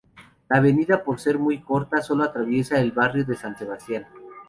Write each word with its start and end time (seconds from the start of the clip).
La 0.49 0.57
avenida 0.57 1.03
por 1.03 1.19
ser 1.19 1.37
muy 1.37 1.61
corta, 1.61 2.01
sólo 2.01 2.23
atraviesa 2.23 2.79
el 2.79 2.91
Barrio 2.91 3.23
San 3.35 3.55
Sebastián. 3.55 4.07